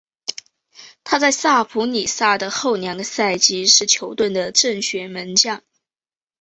[1.03, 5.61] 他在萨普里萨的后两个赛季是球队的正选门将。